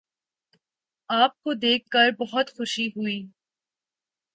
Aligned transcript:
آپ 1.09 1.41
کو 1.43 1.53
دیکھ 1.53 1.89
کر 1.89 2.09
بہت 2.19 2.55
خوشی 2.57 2.87
ہوئی 2.87 3.21